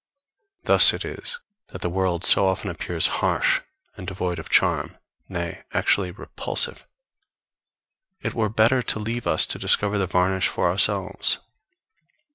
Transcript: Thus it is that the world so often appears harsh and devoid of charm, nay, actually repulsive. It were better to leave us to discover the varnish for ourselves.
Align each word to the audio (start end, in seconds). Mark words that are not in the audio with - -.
Thus 0.63 0.93
it 0.93 1.05
is 1.05 1.37
that 1.67 1.81
the 1.81 1.87
world 1.91 2.23
so 2.23 2.47
often 2.47 2.71
appears 2.71 3.05
harsh 3.21 3.61
and 3.95 4.07
devoid 4.07 4.39
of 4.39 4.49
charm, 4.49 4.97
nay, 5.29 5.63
actually 5.73 6.09
repulsive. 6.09 6.87
It 8.19 8.33
were 8.33 8.49
better 8.49 8.81
to 8.81 8.97
leave 8.99 9.27
us 9.27 9.45
to 9.45 9.59
discover 9.59 9.99
the 9.99 10.07
varnish 10.07 10.47
for 10.47 10.67
ourselves. 10.71 11.37